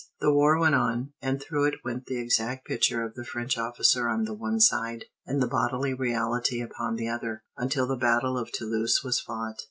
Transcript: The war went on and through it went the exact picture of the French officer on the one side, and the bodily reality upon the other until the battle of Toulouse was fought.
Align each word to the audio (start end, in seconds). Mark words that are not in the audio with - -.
The 0.19 0.33
war 0.33 0.57
went 0.59 0.73
on 0.73 1.13
and 1.21 1.39
through 1.39 1.65
it 1.65 1.83
went 1.85 2.07
the 2.07 2.17
exact 2.19 2.65
picture 2.65 3.03
of 3.03 3.13
the 3.13 3.23
French 3.23 3.55
officer 3.55 4.09
on 4.09 4.23
the 4.23 4.33
one 4.33 4.59
side, 4.59 5.05
and 5.27 5.39
the 5.39 5.47
bodily 5.47 5.93
reality 5.93 6.59
upon 6.59 6.95
the 6.95 7.07
other 7.07 7.43
until 7.55 7.85
the 7.85 7.95
battle 7.95 8.35
of 8.35 8.51
Toulouse 8.51 9.01
was 9.03 9.19
fought. 9.21 9.59